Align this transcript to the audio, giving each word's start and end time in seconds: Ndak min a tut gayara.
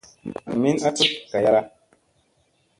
Ndak 0.27 0.47
min 0.61 0.77
a 0.87 0.89
tut 0.95 1.11
gayara. 1.31 1.61